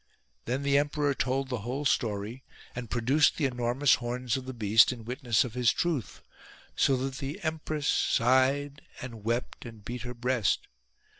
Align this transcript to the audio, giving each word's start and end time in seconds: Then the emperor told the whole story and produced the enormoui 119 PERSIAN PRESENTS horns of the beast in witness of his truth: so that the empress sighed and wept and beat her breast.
Then 0.45 0.63
the 0.63 0.79
emperor 0.79 1.13
told 1.13 1.49
the 1.49 1.59
whole 1.59 1.85
story 1.85 2.43
and 2.75 2.89
produced 2.89 3.37
the 3.37 3.45
enormoui 3.47 3.61
119 4.01 4.01
PERSIAN 4.01 4.03
PRESENTS 4.03 4.33
horns 4.33 4.37
of 4.37 4.45
the 4.47 4.53
beast 4.55 4.91
in 4.91 5.05
witness 5.05 5.43
of 5.43 5.53
his 5.53 5.71
truth: 5.71 6.23
so 6.75 6.97
that 6.97 7.15
the 7.19 7.39
empress 7.43 7.85
sighed 7.87 8.81
and 8.99 9.23
wept 9.23 9.63
and 9.63 9.85
beat 9.85 10.01
her 10.01 10.15
breast. 10.15 10.67